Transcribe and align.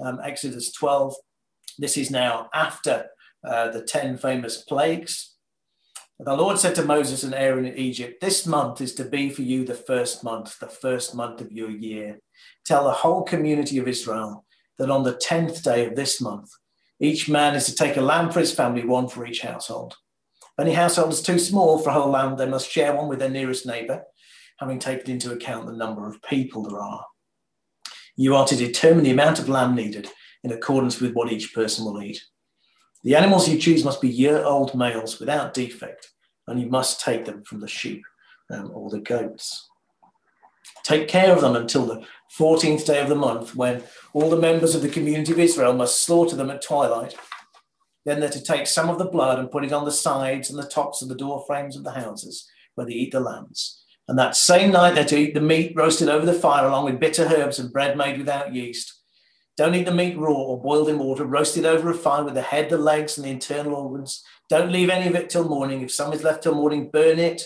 um, 0.00 0.20
Exodus 0.22 0.72
12. 0.72 1.14
This 1.78 1.96
is 1.96 2.10
now 2.10 2.48
after 2.54 3.06
uh, 3.46 3.70
the 3.70 3.82
10 3.82 4.18
famous 4.18 4.62
plagues. 4.62 5.34
The 6.20 6.34
Lord 6.34 6.58
said 6.58 6.74
to 6.74 6.84
Moses 6.84 7.22
and 7.22 7.34
Aaron 7.34 7.64
in 7.64 7.76
Egypt, 7.76 8.20
This 8.20 8.44
month 8.44 8.80
is 8.80 8.94
to 8.96 9.04
be 9.04 9.30
for 9.30 9.42
you 9.42 9.64
the 9.64 9.74
first 9.74 10.24
month, 10.24 10.58
the 10.58 10.66
first 10.66 11.14
month 11.14 11.40
of 11.40 11.52
your 11.52 11.70
year. 11.70 12.18
Tell 12.64 12.84
the 12.84 12.90
whole 12.90 13.22
community 13.22 13.78
of 13.78 13.86
Israel 13.86 14.44
that 14.78 14.90
on 14.90 15.04
the 15.04 15.14
10th 15.14 15.62
day 15.62 15.86
of 15.86 15.94
this 15.94 16.20
month, 16.20 16.50
each 17.00 17.28
man 17.28 17.54
is 17.54 17.66
to 17.66 17.74
take 17.74 17.96
a 17.96 18.00
lamb 18.00 18.32
for 18.32 18.40
his 18.40 18.52
family, 18.52 18.84
one 18.84 19.06
for 19.06 19.24
each 19.24 19.42
household. 19.42 19.94
If 20.42 20.66
any 20.66 20.72
household 20.74 21.12
is 21.12 21.22
too 21.22 21.38
small 21.38 21.78
for 21.78 21.90
a 21.90 21.92
whole 21.92 22.10
lamb, 22.10 22.36
they 22.36 22.48
must 22.48 22.68
share 22.68 22.96
one 22.96 23.06
with 23.06 23.20
their 23.20 23.30
nearest 23.30 23.64
neighbor, 23.64 24.02
having 24.58 24.80
taken 24.80 25.12
into 25.12 25.32
account 25.32 25.66
the 25.66 25.72
number 25.72 26.08
of 26.08 26.20
people 26.22 26.64
there 26.64 26.80
are. 26.80 27.04
You 28.20 28.34
are 28.34 28.44
to 28.48 28.56
determine 28.56 29.04
the 29.04 29.12
amount 29.12 29.38
of 29.38 29.48
lamb 29.48 29.76
needed 29.76 30.10
in 30.42 30.50
accordance 30.50 31.00
with 31.00 31.12
what 31.12 31.30
each 31.30 31.54
person 31.54 31.84
will 31.84 32.02
eat. 32.02 32.20
The 33.04 33.14
animals 33.14 33.48
you 33.48 33.60
choose 33.60 33.84
must 33.84 34.00
be 34.00 34.08
year 34.08 34.42
old 34.42 34.74
males 34.74 35.20
without 35.20 35.54
defect, 35.54 36.10
and 36.48 36.60
you 36.60 36.66
must 36.66 37.00
take 37.00 37.26
them 37.26 37.44
from 37.44 37.60
the 37.60 37.68
sheep 37.68 38.02
um, 38.50 38.72
or 38.74 38.90
the 38.90 38.98
goats. 38.98 39.68
Take 40.82 41.06
care 41.06 41.32
of 41.32 41.42
them 41.42 41.54
until 41.54 41.86
the 41.86 42.04
14th 42.36 42.84
day 42.86 43.00
of 43.00 43.08
the 43.08 43.14
month, 43.14 43.54
when 43.54 43.84
all 44.12 44.28
the 44.28 44.36
members 44.36 44.74
of 44.74 44.82
the 44.82 44.88
community 44.88 45.30
of 45.30 45.38
Israel 45.38 45.72
must 45.72 46.04
slaughter 46.04 46.34
them 46.34 46.50
at 46.50 46.60
twilight. 46.60 47.14
Then 48.04 48.18
they're 48.18 48.30
to 48.30 48.42
take 48.42 48.66
some 48.66 48.90
of 48.90 48.98
the 48.98 49.04
blood 49.04 49.38
and 49.38 49.48
put 49.48 49.64
it 49.64 49.72
on 49.72 49.84
the 49.84 49.92
sides 49.92 50.50
and 50.50 50.58
the 50.58 50.68
tops 50.68 51.02
of 51.02 51.08
the 51.08 51.14
door 51.14 51.44
frames 51.46 51.76
of 51.76 51.84
the 51.84 51.92
houses 51.92 52.50
where 52.74 52.86
they 52.86 52.94
eat 52.94 53.12
the 53.12 53.20
lambs. 53.20 53.84
And 54.08 54.18
that 54.18 54.36
same 54.36 54.72
night 54.72 54.94
they're 54.94 55.04
to 55.04 55.18
eat 55.18 55.34
the 55.34 55.40
meat 55.40 55.74
roasted 55.76 56.08
over 56.08 56.24
the 56.24 56.32
fire 56.32 56.66
along 56.66 56.86
with 56.86 56.98
bitter 56.98 57.24
herbs 57.24 57.58
and 57.58 57.72
bread 57.72 57.96
made 57.96 58.18
without 58.18 58.54
yeast. 58.54 58.94
Don't 59.58 59.74
eat 59.74 59.84
the 59.84 59.94
meat 59.94 60.16
raw 60.16 60.32
or 60.32 60.62
boiled 60.62 60.88
in 60.88 60.98
water, 60.98 61.24
roasted 61.24 61.66
over 61.66 61.90
a 61.90 61.94
fire 61.94 62.24
with 62.24 62.34
the 62.34 62.42
head, 62.42 62.70
the 62.70 62.78
legs, 62.78 63.18
and 63.18 63.26
the 63.26 63.30
internal 63.30 63.74
organs. 63.74 64.22
Don't 64.48 64.72
leave 64.72 64.88
any 64.88 65.08
of 65.08 65.14
it 65.14 65.28
till 65.28 65.48
morning. 65.48 65.82
If 65.82 65.92
some 65.92 66.12
is 66.12 66.22
left 66.22 66.44
till 66.44 66.54
morning, 66.54 66.90
burn 66.90 67.18
it. 67.18 67.42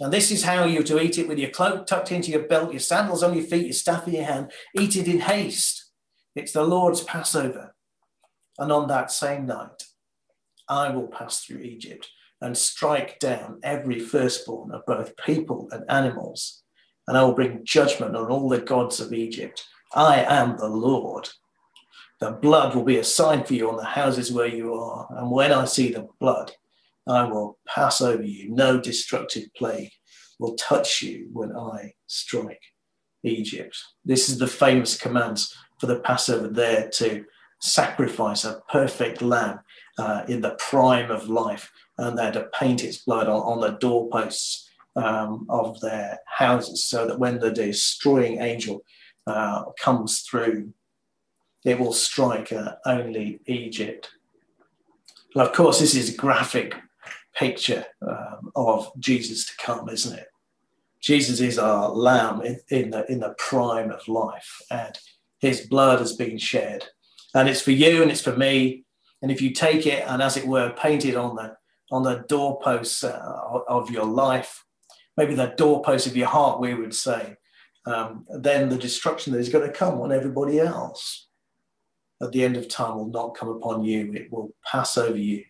And 0.00 0.12
this 0.12 0.30
is 0.30 0.44
how 0.44 0.64
you're 0.64 0.82
to 0.82 1.00
eat 1.00 1.16
it 1.16 1.26
with 1.26 1.38
your 1.38 1.48
cloak 1.48 1.86
tucked 1.86 2.12
into 2.12 2.30
your 2.30 2.42
belt, 2.42 2.72
your 2.72 2.80
sandals 2.80 3.22
on 3.22 3.34
your 3.34 3.44
feet, 3.44 3.64
your 3.64 3.72
staff 3.72 4.06
in 4.06 4.14
your 4.14 4.24
hand. 4.24 4.50
Eat 4.78 4.96
it 4.96 5.08
in 5.08 5.20
haste. 5.20 5.90
It's 6.34 6.52
the 6.52 6.64
Lord's 6.64 7.02
Passover. 7.02 7.74
And 8.58 8.70
on 8.70 8.88
that 8.88 9.10
same 9.10 9.46
night, 9.46 9.84
I 10.68 10.90
will 10.90 11.06
pass 11.06 11.40
through 11.40 11.60
Egypt 11.60 12.10
and 12.40 12.56
strike 12.56 13.18
down 13.18 13.60
every 13.62 13.98
firstborn 13.98 14.70
of 14.72 14.84
both 14.86 15.16
people 15.16 15.68
and 15.72 15.84
animals. 15.88 16.62
And 17.08 17.16
I 17.16 17.22
will 17.22 17.34
bring 17.34 17.64
judgment 17.64 18.16
on 18.16 18.30
all 18.30 18.48
the 18.48 18.60
gods 18.60 19.00
of 19.00 19.12
Egypt. 19.12 19.64
I 19.94 20.22
am 20.22 20.56
the 20.56 20.68
Lord. 20.68 21.28
The 22.20 22.32
blood 22.32 22.74
will 22.74 22.84
be 22.84 22.98
a 22.98 23.04
sign 23.04 23.44
for 23.44 23.54
you 23.54 23.70
on 23.70 23.76
the 23.76 23.84
houses 23.84 24.32
where 24.32 24.46
you 24.46 24.74
are. 24.74 25.06
And 25.10 25.30
when 25.30 25.52
I 25.52 25.64
see 25.66 25.92
the 25.92 26.08
blood, 26.18 26.52
I 27.06 27.24
will 27.24 27.58
pass 27.66 28.00
over 28.00 28.22
you. 28.22 28.50
No 28.50 28.80
destructive 28.80 29.48
plague 29.56 29.92
will 30.38 30.56
touch 30.56 31.02
you 31.02 31.28
when 31.32 31.56
I 31.56 31.92
strike 32.06 32.62
Egypt. 33.22 33.76
This 34.04 34.28
is 34.28 34.38
the 34.38 34.46
famous 34.46 34.98
commands 34.98 35.54
for 35.78 35.86
the 35.86 36.00
Passover 36.00 36.48
there 36.48 36.88
to 36.94 37.24
sacrifice 37.60 38.44
a 38.44 38.60
perfect 38.70 39.22
lamb 39.22 39.60
uh, 39.98 40.24
in 40.28 40.40
the 40.40 40.56
prime 40.58 41.10
of 41.10 41.28
life 41.28 41.70
and 41.98 42.16
they're 42.16 42.32
to 42.32 42.48
paint 42.58 42.84
its 42.84 42.98
blood 42.98 43.28
on, 43.28 43.40
on 43.40 43.60
the 43.60 43.78
doorposts 43.78 44.68
um, 44.96 45.46
of 45.48 45.80
their 45.80 46.18
houses 46.26 46.84
so 46.84 47.06
that 47.06 47.18
when 47.18 47.38
the 47.38 47.50
destroying 47.50 48.40
angel 48.40 48.82
uh, 49.26 49.64
comes 49.80 50.20
through, 50.20 50.72
it 51.64 51.78
will 51.78 51.92
strike 51.92 52.52
uh, 52.52 52.76
only 52.86 53.40
Egypt. 53.46 54.10
Well, 55.34 55.46
of 55.46 55.52
course, 55.52 55.80
this 55.80 55.94
is 55.94 56.14
a 56.14 56.16
graphic 56.16 56.74
picture 57.36 57.84
um, 58.06 58.50
of 58.56 58.90
Jesus 58.98 59.46
to 59.46 59.52
come, 59.58 59.88
isn't 59.88 60.18
it? 60.18 60.26
Jesus 61.00 61.40
is 61.40 61.58
our 61.58 61.90
lamb 61.90 62.40
in, 62.42 62.58
in, 62.68 62.90
the, 62.90 63.10
in 63.10 63.20
the 63.20 63.34
prime 63.38 63.90
of 63.90 64.08
life, 64.08 64.60
and 64.70 64.98
his 65.38 65.66
blood 65.66 65.98
has 65.98 66.14
been 66.14 66.38
shed. 66.38 66.84
And 67.34 67.48
it's 67.48 67.60
for 67.60 67.72
you 67.72 68.02
and 68.02 68.10
it's 68.10 68.22
for 68.22 68.34
me. 68.34 68.84
And 69.20 69.30
if 69.30 69.42
you 69.42 69.50
take 69.50 69.86
it 69.86 70.04
and, 70.06 70.22
as 70.22 70.36
it 70.36 70.46
were, 70.46 70.70
paint 70.70 71.04
it 71.04 71.16
on 71.16 71.36
the, 71.36 71.56
on 71.90 72.02
the 72.02 72.24
doorposts 72.28 73.04
uh, 73.04 73.60
of 73.68 73.90
your 73.90 74.04
life, 74.04 74.64
maybe 75.16 75.34
the 75.34 75.54
doorpost 75.56 76.06
of 76.06 76.16
your 76.16 76.28
heart, 76.28 76.60
we 76.60 76.74
would 76.74 76.94
say, 76.94 77.36
um, 77.86 78.26
then 78.40 78.68
the 78.68 78.78
destruction 78.78 79.32
that 79.32 79.38
is 79.38 79.48
going 79.48 79.66
to 79.66 79.72
come 79.72 80.00
on 80.00 80.12
everybody 80.12 80.58
else. 80.58 81.28
At 82.20 82.32
the 82.32 82.44
end 82.44 82.56
of 82.56 82.68
time 82.68 82.96
will 82.96 83.08
not 83.08 83.36
come 83.36 83.48
upon 83.48 83.84
you, 83.84 84.12
it 84.14 84.32
will 84.32 84.50
pass 84.64 84.96
over 84.96 85.18
you. 85.18 85.44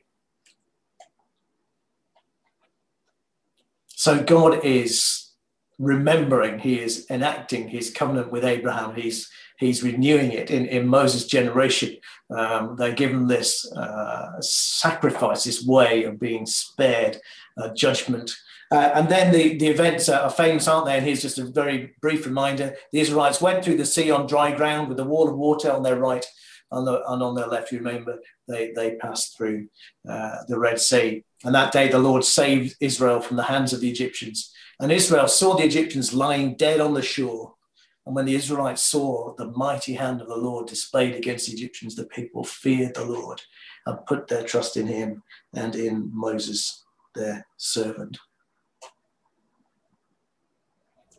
So 3.86 4.22
God 4.22 4.64
is 4.64 5.30
remembering, 5.78 6.58
He 6.58 6.80
is 6.80 7.06
enacting 7.08 7.68
His 7.68 7.90
covenant 7.90 8.30
with 8.30 8.44
Abraham. 8.44 8.94
He's 8.94 9.30
He's 9.58 9.82
renewing 9.82 10.32
it 10.32 10.50
in, 10.50 10.66
in 10.66 10.86
Moses' 10.86 11.26
generation. 11.26 11.96
Um, 12.36 12.76
they're 12.76 12.92
given 12.92 13.26
this 13.26 13.70
uh, 13.72 14.40
sacrifice, 14.40 15.44
this 15.44 15.64
way 15.64 16.04
of 16.04 16.20
being 16.20 16.46
spared 16.46 17.18
uh, 17.56 17.70
judgment 17.74 18.32
uh, 18.70 18.90
and 18.94 19.08
then 19.08 19.32
the, 19.32 19.56
the 19.58 19.68
events 19.68 20.08
are 20.08 20.30
famous, 20.30 20.66
aren't 20.66 20.86
they? 20.86 20.96
And 20.96 21.06
here's 21.06 21.22
just 21.22 21.38
a 21.38 21.44
very 21.44 21.94
brief 22.00 22.26
reminder. 22.26 22.74
The 22.92 23.00
Israelites 23.00 23.40
went 23.40 23.64
through 23.64 23.76
the 23.76 23.86
sea 23.86 24.10
on 24.10 24.26
dry 24.26 24.54
ground 24.54 24.88
with 24.88 24.98
a 24.98 25.04
wall 25.04 25.28
of 25.28 25.36
water 25.36 25.70
on 25.70 25.82
their 25.82 25.96
right 25.96 26.26
and, 26.72 26.88
on 26.88 27.34
their 27.36 27.46
left. 27.46 27.70
You 27.70 27.78
remember 27.78 28.18
they, 28.48 28.72
they 28.72 28.96
passed 28.96 29.36
through 29.36 29.68
uh, 30.08 30.38
the 30.48 30.58
Red 30.58 30.80
Sea. 30.80 31.24
And 31.44 31.54
that 31.54 31.72
day 31.72 31.88
the 31.88 32.00
Lord 32.00 32.24
saved 32.24 32.76
Israel 32.80 33.20
from 33.20 33.36
the 33.36 33.44
hands 33.44 33.72
of 33.72 33.80
the 33.80 33.90
Egyptians. 33.90 34.52
And 34.80 34.90
Israel 34.90 35.28
saw 35.28 35.56
the 35.56 35.64
Egyptians 35.64 36.12
lying 36.12 36.56
dead 36.56 36.80
on 36.80 36.94
the 36.94 37.02
shore. 37.02 37.54
And 38.06 38.14
when 38.14 38.24
the 38.24 38.36
Israelites 38.36 38.84
saw 38.84 39.34
the 39.34 39.50
mighty 39.50 39.94
hand 39.94 40.20
of 40.20 40.28
the 40.28 40.36
Lord 40.36 40.68
displayed 40.68 41.16
against 41.16 41.46
the 41.46 41.52
Egyptians, 41.52 41.96
the 41.96 42.04
people 42.04 42.44
feared 42.44 42.94
the 42.94 43.04
Lord 43.04 43.42
and 43.84 44.06
put 44.06 44.28
their 44.28 44.44
trust 44.44 44.76
in 44.76 44.86
him 44.86 45.24
and 45.52 45.74
in 45.74 46.10
Moses, 46.14 46.84
their 47.16 47.46
servant. 47.56 48.18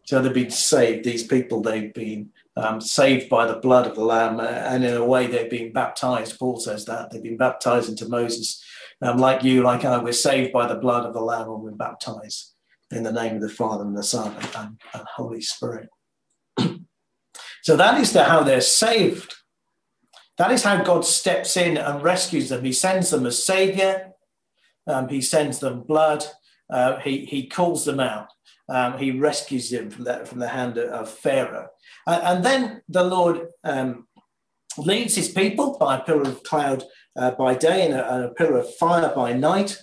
So 0.06 0.22
they've 0.22 0.34
been 0.34 0.50
saved. 0.50 1.04
These 1.04 1.28
people, 1.28 1.62
they've 1.62 1.94
been 1.94 2.30
um, 2.56 2.80
saved 2.80 3.28
by 3.28 3.46
the 3.46 3.58
blood 3.58 3.86
of 3.86 3.96
the 3.96 4.06
Lamb, 4.06 4.40
uh, 4.40 4.44
and 4.44 4.86
in 4.86 4.94
a 4.94 5.04
way, 5.04 5.28
they've 5.28 5.50
been 5.50 5.74
baptized. 5.74 6.40
Paul 6.40 6.58
says 6.58 6.86
that 6.86 7.12
they've 7.12 7.22
been 7.22 7.36
baptized 7.36 7.90
into 7.90 8.08
Moses. 8.08 8.64
Um, 9.02 9.18
like 9.18 9.44
you, 9.44 9.64
like 9.64 9.84
I, 9.84 10.02
we're 10.02 10.14
saved 10.14 10.54
by 10.54 10.66
the 10.66 10.80
blood 10.80 11.06
of 11.06 11.14
the 11.14 11.20
Lamb, 11.20 11.50
and 11.50 11.62
we're 11.62 11.72
baptized 11.72 12.54
in 12.90 13.04
the 13.04 13.12
name 13.12 13.36
of 13.36 13.42
the 13.42 13.50
Father 13.50 13.84
and 13.84 13.98
the 13.98 14.02
Son 14.02 14.34
and, 14.34 14.56
and, 14.56 14.82
and 14.94 15.04
Holy 15.14 15.42
Spirit. 15.42 15.90
So 17.68 17.76
that 17.76 18.00
is 18.00 18.14
the, 18.14 18.24
how 18.24 18.44
they're 18.44 18.62
saved. 18.62 19.36
That 20.38 20.52
is 20.52 20.64
how 20.64 20.84
God 20.84 21.04
steps 21.04 21.58
in 21.58 21.78
and 21.78 22.02
rescues 22.02 22.50
them. 22.50 22.64
He 22.64 22.74
sends 22.74 23.10
them 23.10 23.26
a 23.26 23.32
savior. 23.32 24.12
Um, 24.86 25.10
he 25.10 25.22
sends 25.22 25.60
them 25.60 25.84
blood. 25.84 26.24
Uh, 26.70 26.98
he, 27.00 27.26
he 27.26 27.48
calls 27.48 27.86
them 27.86 28.00
out 28.00 28.30
um, 28.70 28.98
he 28.98 29.12
rescues 29.12 29.70
them 29.70 29.90
from 29.90 30.04
the, 30.04 30.26
from 30.26 30.40
the 30.40 30.48
hand 30.48 30.78
of, 30.78 31.10
Pharaoh. 31.10 31.70
Uh, 32.06 32.20
and 32.24 32.44
then 32.44 32.82
the 32.90 33.04
Lord 33.04 33.48
um, 33.64 34.08
leads 34.78 35.16
his 35.16 35.30
people 35.30 35.78
by 35.78 35.98
a 35.98 36.02
pillar 36.02 36.24
of 36.24 36.44
cloud 36.44 36.84
uh, 37.18 37.32
by 37.32 37.56
day 37.56 37.86
and 37.86 37.94
a, 37.94 38.14
and 38.14 38.24
a, 38.26 38.30
pillar 38.30 38.60
of 38.60 38.76
fire 38.76 39.12
by 39.16 39.34
night. 39.34 39.78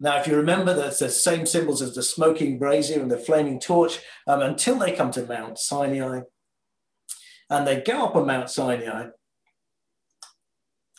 Now, 0.00 0.18
if 0.18 0.26
you 0.26 0.36
remember, 0.36 0.74
that's 0.74 0.98
the 0.98 1.08
same 1.08 1.46
symbols 1.46 1.82
as 1.82 1.94
the 1.94 2.02
smoking 2.02 2.58
brazier 2.58 3.00
and 3.00 3.10
the 3.10 3.18
flaming 3.18 3.60
torch 3.60 4.00
um, 4.26 4.42
until 4.42 4.76
they 4.76 4.92
come 4.92 5.10
to 5.12 5.26
Mount 5.26 5.58
Sinai. 5.58 6.20
And 7.50 7.66
they 7.66 7.82
go 7.82 8.04
up 8.04 8.16
on 8.16 8.26
Mount 8.26 8.50
Sinai 8.50 9.08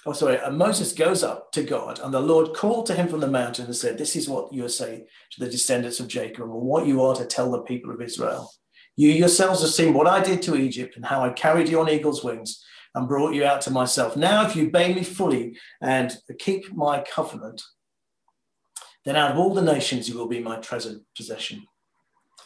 oh 0.06 0.14
sorry, 0.14 0.38
and 0.38 0.58
Moses 0.58 0.94
goes 0.94 1.24
up 1.24 1.52
to 1.54 1.64
God, 1.64 2.00
and 2.00 2.14
the 2.14 2.20
Lord 2.20 2.54
called 2.54 2.86
to 2.88 2.94
him 2.94 3.08
from 3.08 3.20
the 3.20 3.28
mountain 3.28 3.66
and 3.66 3.76
said, 3.76 3.98
This 3.98 4.16
is 4.16 4.30
what 4.30 4.54
you 4.54 4.64
are 4.66 4.70
saying 4.70 5.06
to 5.32 5.40
the 5.40 5.50
descendants 5.50 6.00
of 6.00 6.08
Jacob, 6.08 6.44
and 6.44 6.52
what 6.52 6.86
you 6.86 7.02
are 7.04 7.16
to 7.16 7.26
tell 7.26 7.52
the 7.52 7.62
people 7.62 7.92
of 7.92 8.02
Israel. 8.02 8.52
You 8.96 9.10
yourselves 9.10 9.62
have 9.62 9.72
seen 9.72 9.94
what 9.94 10.08
I 10.08 10.24
did 10.24 10.42
to 10.44 10.56
Egypt 10.56 10.96
and 10.96 11.06
how 11.06 11.24
I 11.24 11.30
carried 11.30 11.68
you 11.68 11.82
on 11.82 11.90
eagle's 11.90 12.24
wings 12.24 12.64
and 12.94 13.10
brought 13.10 13.34
you 13.34 13.44
out 13.44 13.60
to 13.62 13.72
myself. 13.72 14.16
Now, 14.16 14.48
if 14.48 14.56
you 14.56 14.68
obey 14.68 14.94
me 14.94 15.04
fully 15.04 15.58
and 15.82 16.16
keep 16.40 16.74
my 16.74 17.04
covenant, 17.04 17.62
then 19.04 19.18
out 19.18 19.32
of 19.32 19.38
all 19.38 19.54
the 19.54 19.62
nations 19.62 20.08
you 20.08 20.18
will 20.18 20.30
be 20.30 20.40
my 20.40 20.58
treasured 20.58 21.02
possession. 21.16 21.66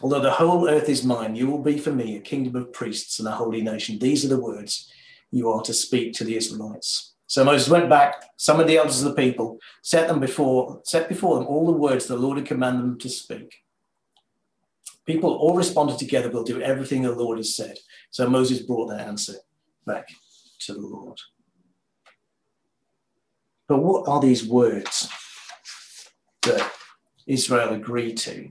Although 0.02 0.22
the 0.22 0.32
whole 0.32 0.70
earth 0.70 0.88
is 0.88 1.04
mine, 1.04 1.36
you 1.36 1.48
will 1.48 1.62
be 1.62 1.78
for 1.78 1.92
me 1.92 2.16
a 2.16 2.22
kingdom 2.22 2.56
of 2.56 2.72
priests 2.72 3.20
and 3.20 3.28
a 3.28 3.32
holy 3.32 3.62
nation. 3.62 4.00
These 4.00 4.24
are 4.26 4.30
the 4.30 4.40
words 4.40 4.92
you 5.32 5.50
are 5.50 5.62
to 5.64 5.74
speak 5.74 6.14
to 6.14 6.24
the 6.24 6.38
Israelites. 6.38 7.14
So 7.28 7.44
Moses 7.44 7.70
went 7.70 7.90
back, 7.90 8.24
summoned 8.38 8.70
the 8.70 8.78
elders 8.78 9.04
of 9.04 9.10
the 9.10 9.22
people, 9.22 9.60
set 9.84 10.08
them 10.08 10.20
before, 10.20 10.82
set 10.84 11.08
before 11.10 11.36
them 11.38 11.48
all 11.48 11.66
the 11.66 11.74
words 11.74 12.08
the 12.08 12.18
Lord 12.18 12.38
had 12.38 12.48
commanded 12.48 12.84
them 12.84 12.98
to 13.00 13.10
speak. 13.10 13.56
People 15.06 15.36
all 15.36 15.56
responded 15.56 16.00
together, 16.00 16.30
we'll 16.30 16.44
do 16.44 16.62
everything 16.62 17.04
the 17.04 17.12
Lord 17.12 17.38
has 17.38 17.56
said. 17.56 17.78
So 18.10 18.30
Moses 18.30 18.62
brought 18.62 18.88
their 18.88 19.00
answer 19.00 19.36
back 19.86 20.08
to 20.62 20.74
the 20.74 20.82
Lord. 20.82 21.20
But 23.68 23.80
what 23.80 24.08
are 24.08 24.20
these 24.20 24.46
words 24.46 25.08
that 26.44 26.72
Israel 27.28 27.74
agreed 27.74 28.18
to? 28.18 28.50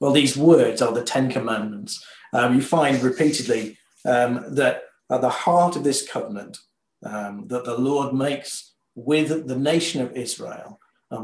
Well, 0.00 0.12
these 0.12 0.36
words 0.36 0.80
are 0.82 0.92
the 0.92 1.04
Ten 1.04 1.30
Commandments. 1.30 2.04
Um, 2.32 2.54
you 2.54 2.62
find 2.62 3.02
repeatedly 3.02 3.78
um, 4.06 4.44
that 4.54 4.84
at 5.10 5.20
the 5.20 5.28
heart 5.28 5.76
of 5.76 5.84
this 5.84 6.08
covenant 6.08 6.58
um, 7.04 7.46
that 7.48 7.64
the 7.64 7.78
Lord 7.78 8.14
makes 8.14 8.72
with 8.94 9.46
the 9.46 9.56
nation 9.56 10.00
of 10.02 10.16
Israel 10.16 10.78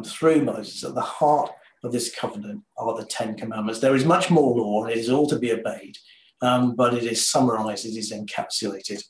through 0.05 0.43
Moses, 0.45 0.85
at 0.85 0.95
the 0.95 1.01
heart 1.01 1.51
of 1.85 1.93
this 1.93 2.15
covenant 2.15 2.63
are 2.77 2.97
the 2.97 3.07
Ten 3.07 3.37
Commandments. 3.37 3.81
There 3.81 3.95
is 3.95 4.05
much 4.05 4.31
more 4.31 4.57
law, 4.57 4.85
and 4.85 4.93
it 4.93 4.99
is 4.99 5.11
all 5.11 5.29
to 5.29 5.39
be 5.39 5.53
obeyed, 5.53 5.97
um, 6.43 6.75
but 6.75 6.95
it 6.95 7.05
is 7.05 7.29
summarized, 7.29 7.87
it 7.87 7.97
is 7.97 8.13
encapsulated 8.13 9.03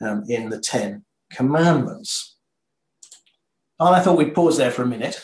um, 0.00 0.24
in 0.28 0.48
the 0.48 0.60
Ten 0.60 1.04
Commandments. 1.30 2.36
And 3.78 3.94
I 3.94 4.00
thought 4.00 4.16
we'd 4.16 4.34
pause 4.34 4.56
there 4.56 4.70
for 4.70 4.82
a 4.82 4.86
minute. 4.86 5.22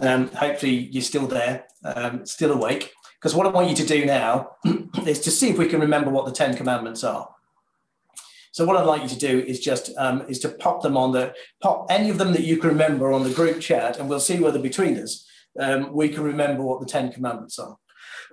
Um, 0.00 0.28
hopefully, 0.28 0.88
you're 0.90 1.02
still 1.02 1.26
there, 1.26 1.66
um, 1.84 2.24
still 2.24 2.52
awake, 2.52 2.92
because 3.22 3.36
what 3.36 3.46
I 3.46 3.50
want 3.50 3.68
you 3.68 3.76
to 3.76 3.86
do 3.86 4.04
now 4.04 4.56
is 5.06 5.20
to 5.20 5.30
see 5.30 5.48
if 5.48 5.56
we 5.56 5.68
can 5.68 5.80
remember 5.80 6.10
what 6.10 6.26
the 6.26 6.32
Ten 6.32 6.56
Commandments 6.56 7.04
are. 7.04 7.28
So 8.50 8.64
what 8.64 8.76
I'd 8.76 8.84
like 8.84 9.02
you 9.02 9.08
to 9.08 9.18
do 9.18 9.38
is 9.38 9.60
just 9.60 9.92
um, 9.96 10.22
is 10.28 10.40
to 10.40 10.48
pop 10.48 10.82
them 10.82 10.96
on 10.96 11.12
the 11.12 11.32
pop 11.62 11.86
any 11.88 12.10
of 12.10 12.18
them 12.18 12.32
that 12.32 12.42
you 12.42 12.56
can 12.56 12.70
remember 12.70 13.12
on 13.12 13.22
the 13.22 13.32
group 13.32 13.60
chat, 13.60 13.98
and 13.98 14.08
we'll 14.08 14.18
see 14.18 14.40
whether 14.40 14.58
between 14.58 14.98
us 14.98 15.24
um, 15.58 15.92
we 15.92 16.08
can 16.08 16.24
remember 16.24 16.64
what 16.64 16.80
the 16.80 16.86
Ten 16.86 17.12
Commandments 17.12 17.60
are. 17.60 17.76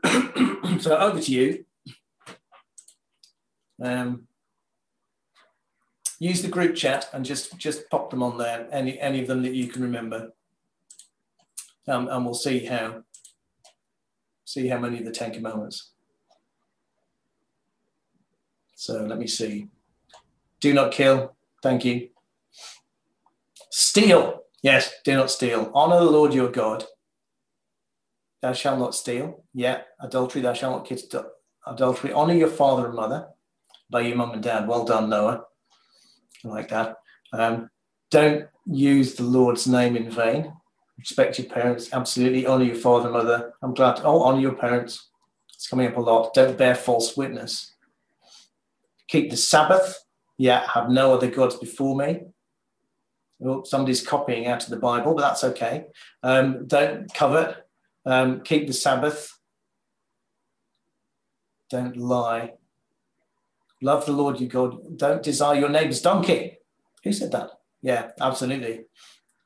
so 0.79 0.97
over 0.97 1.21
to 1.21 1.31
you. 1.31 1.65
Um, 3.81 4.23
use 6.17 6.41
the 6.41 6.49
group 6.49 6.75
chat 6.75 7.09
and 7.13 7.23
just 7.23 7.55
just 7.59 7.87
pop 7.91 8.09
them 8.09 8.23
on 8.23 8.39
there. 8.39 8.67
Any 8.71 8.99
any 8.99 9.21
of 9.21 9.27
them 9.27 9.43
that 9.43 9.53
you 9.53 9.67
can 9.67 9.83
remember, 9.83 10.31
um, 11.87 12.07
and 12.07 12.25
we'll 12.25 12.33
see 12.33 12.65
how 12.65 13.03
see 14.49 14.67
how 14.67 14.79
many 14.79 14.97
of 14.97 15.05
the 15.05 15.11
Ten 15.11 15.31
Commandments. 15.31 15.91
So 18.73 19.03
let 19.03 19.19
me 19.19 19.27
see. 19.27 19.67
Do 20.59 20.73
not 20.73 20.91
kill. 20.91 21.35
Thank 21.61 21.85
you. 21.85 22.09
Steal. 23.69 24.41
Yes, 24.63 24.91
do 25.05 25.13
not 25.13 25.29
steal. 25.29 25.71
Honor 25.75 25.99
the 25.99 26.09
Lord 26.09 26.33
your 26.33 26.49
God. 26.49 26.83
Thou 28.41 28.53
shalt 28.53 28.79
not 28.79 28.95
steal. 28.95 29.43
Yeah, 29.53 29.81
adultery. 30.01 30.41
Thou 30.41 30.53
shalt 30.53 30.77
not 30.77 30.87
commit 30.87 31.13
adultery. 31.67 32.11
Honor 32.11 32.33
your 32.33 32.49
father 32.49 32.87
and 32.87 32.95
mother 32.95 33.27
by 33.91 34.01
your 34.01 34.15
mum 34.15 34.31
and 34.31 34.41
dad. 34.41 34.67
Well 34.67 34.83
done, 34.83 35.09
Noah. 35.09 35.43
I 36.43 36.47
like 36.47 36.69
that. 36.69 36.95
Um, 37.33 37.69
don't 38.09 38.47
use 38.65 39.13
the 39.13 39.23
Lord's 39.23 39.67
name 39.67 39.95
in 39.95 40.09
vain. 40.09 40.53
Respect 40.99 41.39
your 41.39 41.47
parents. 41.47 41.89
Absolutely. 41.91 42.45
Honor 42.45 42.65
your 42.65 42.75
father 42.75 43.05
and 43.05 43.13
mother. 43.13 43.53
I'm 43.61 43.73
glad. 43.73 43.97
To, 43.97 44.03
oh, 44.03 44.21
honor 44.21 44.41
your 44.41 44.55
parents. 44.55 45.09
It's 45.53 45.67
coming 45.67 45.87
up 45.87 45.97
a 45.97 46.01
lot. 46.01 46.33
Don't 46.33 46.57
bear 46.57 46.75
false 46.75 47.17
witness. 47.17 47.73
Keep 49.07 49.31
the 49.31 49.37
Sabbath 49.37 50.03
yeah, 50.39 50.65
have 50.73 50.89
no 50.89 51.13
other 51.13 51.29
gods 51.29 51.57
before 51.57 51.97
me. 51.97 52.21
Oh, 53.45 53.63
somebody's 53.63 54.05
copying 54.05 54.47
out 54.47 54.63
of 54.63 54.69
the 54.69 54.77
Bible, 54.77 55.13
but 55.13 55.21
that's 55.21 55.43
okay. 55.43 55.87
Um, 56.23 56.65
don't 56.65 57.13
covet. 57.13 57.57
Um, 58.05 58.39
keep 58.41 58.65
the 58.65 58.73
Sabbath. 58.73 59.37
Don't 61.69 61.97
lie. 61.97 62.53
Love 63.81 64.05
the 64.05 64.13
Lord 64.13 64.39
your 64.39 64.49
God. 64.49 64.97
Don't 64.97 65.21
desire 65.21 65.59
your 65.59 65.69
neighbor's 65.69 66.01
donkey. 66.01 66.57
Who 67.03 67.11
said 67.11 67.33
that? 67.33 67.49
Yeah, 67.81 68.11
absolutely. 68.21 68.85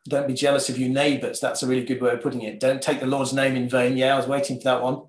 Don't 0.07 0.27
be 0.27 0.33
jealous 0.33 0.69
of 0.69 0.77
your 0.77 0.89
neighbors. 0.89 1.39
That's 1.39 1.63
a 1.63 1.67
really 1.67 1.85
good 1.85 2.01
way 2.01 2.11
of 2.11 2.21
putting 2.21 2.41
it. 2.41 2.59
Don't 2.59 2.81
take 2.81 2.99
the 2.99 3.05
Lord's 3.05 3.33
name 3.33 3.55
in 3.55 3.69
vain. 3.69 3.95
Yeah, 3.95 4.13
I 4.13 4.17
was 4.17 4.27
waiting 4.27 4.57
for 4.57 4.65
that 4.65 4.81
one. 4.81 5.03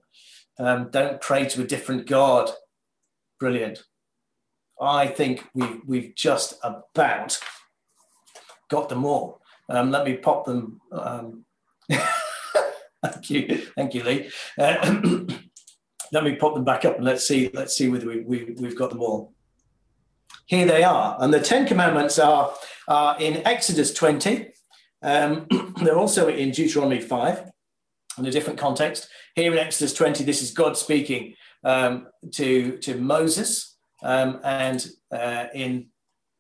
Um, 0.58 0.88
don't 0.90 1.20
pray 1.20 1.46
to 1.46 1.62
a 1.62 1.66
different 1.66 2.06
God. 2.06 2.50
Brilliant. 3.40 3.82
I 4.80 5.08
think 5.08 5.44
we've, 5.54 5.80
we've 5.84 6.14
just 6.14 6.54
about 6.62 7.38
got 8.70 8.88
them 8.88 9.04
all. 9.04 9.40
Um, 9.68 9.90
let 9.90 10.04
me 10.04 10.16
pop 10.16 10.44
them. 10.44 10.80
Um, 10.92 11.44
thank 11.90 13.30
you, 13.30 13.66
thank 13.76 13.94
you, 13.94 14.02
Lee. 14.02 14.30
Uh, 14.58 15.00
let 16.12 16.24
me 16.24 16.36
pop 16.36 16.54
them 16.54 16.64
back 16.64 16.84
up 16.84 16.96
and 16.96 17.04
let's 17.04 17.26
see. 17.26 17.50
Let's 17.52 17.76
see 17.76 17.88
whether 17.88 18.06
we, 18.06 18.20
we, 18.20 18.54
we've 18.58 18.78
got 18.78 18.90
them 18.90 19.00
all. 19.00 19.32
Here 20.46 20.66
they 20.66 20.84
are, 20.84 21.16
and 21.20 21.32
the 21.32 21.40
Ten 21.40 21.66
Commandments 21.66 22.18
are, 22.18 22.52
are 22.86 23.18
in 23.20 23.46
Exodus 23.46 23.94
20. 23.94 24.50
Um, 25.04 25.46
they're 25.82 25.98
also 25.98 26.28
in 26.28 26.50
Deuteronomy 26.50 27.00
5 27.00 27.50
in 28.18 28.26
a 28.26 28.30
different 28.30 28.58
context. 28.58 29.08
Here 29.36 29.52
in 29.52 29.58
Exodus 29.58 29.94
20, 29.94 30.24
this 30.24 30.42
is 30.42 30.50
God 30.50 30.76
speaking 30.76 31.34
um, 31.62 32.08
to, 32.32 32.78
to 32.78 32.96
Moses. 32.96 33.76
Um, 34.02 34.40
and 34.42 34.86
uh, 35.12 35.46
in 35.54 35.88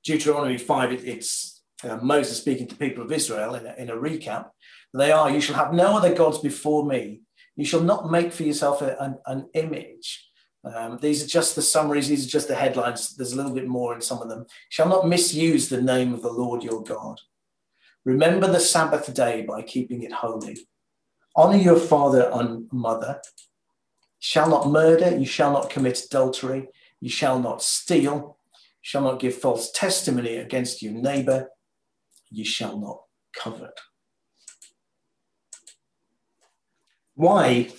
Deuteronomy 0.04 0.58
5, 0.58 0.92
it, 0.92 1.04
it's 1.04 1.62
uh, 1.84 1.96
Moses 1.96 2.38
speaking 2.38 2.66
to 2.68 2.76
people 2.76 3.04
of 3.04 3.12
Israel 3.12 3.54
in 3.54 3.66
a, 3.66 3.74
in 3.74 3.90
a, 3.90 3.96
recap. 3.96 4.48
They 4.92 5.12
are, 5.12 5.30
You 5.30 5.40
shall 5.40 5.56
have 5.56 5.74
no 5.74 5.96
other 5.96 6.14
gods 6.14 6.38
before 6.38 6.86
me. 6.86 7.20
You 7.56 7.64
shall 7.64 7.82
not 7.82 8.10
make 8.10 8.32
for 8.32 8.42
yourself 8.42 8.82
a, 8.82 8.96
an, 9.00 9.18
an, 9.26 9.48
image. 9.54 10.28
Um, 10.64 10.98
these 11.00 11.22
are 11.22 11.26
just 11.26 11.54
the 11.54 11.62
summaries, 11.62 12.08
these 12.08 12.26
are 12.26 12.30
just 12.30 12.48
the 12.48 12.54
headlines. 12.54 13.14
There's 13.16 13.32
a 13.32 13.36
little 13.36 13.52
bit 13.52 13.66
more 13.66 13.94
in 13.94 14.00
some 14.00 14.22
of 14.22 14.28
them. 14.28 14.46
Shall 14.70 14.88
not 14.88 15.08
misuse 15.08 15.68
the 15.68 15.82
name 15.82 16.14
of 16.14 16.22
the 16.22 16.32
Lord 16.32 16.62
your 16.62 16.82
God. 16.82 17.20
Remember 18.04 18.46
the 18.46 18.60
Sabbath 18.60 19.12
day 19.14 19.42
by 19.42 19.62
keeping 19.62 20.02
it 20.02 20.12
holy. 20.12 20.58
Honor 21.36 21.56
your 21.56 21.78
father 21.78 22.30
and 22.32 22.68
mother. 22.72 23.20
shall 24.18 24.48
not 24.48 24.68
murder. 24.68 25.16
You 25.16 25.26
shall 25.26 25.52
not 25.52 25.70
commit 25.70 26.04
adultery. 26.04 26.68
You 27.00 27.08
shall 27.10 27.38
not 27.40 27.62
steal. 27.62 28.38
Shall 28.82 29.02
not 29.02 29.20
give 29.20 29.34
false 29.34 29.72
testimony 29.72 30.36
against 30.36 30.82
your 30.82 30.92
neighbor. 30.92 31.48
You 32.30 32.44
shall 32.44 32.78
not 32.78 33.00
covet. 33.36 33.80
Why? 37.14 37.70